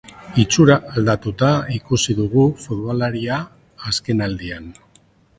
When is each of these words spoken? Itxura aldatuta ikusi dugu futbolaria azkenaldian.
Itxura 0.43 0.75
aldatuta 0.99 1.49
ikusi 1.79 2.15
dugu 2.19 2.45
futbolaria 2.63 3.37
azkenaldian. 3.91 4.73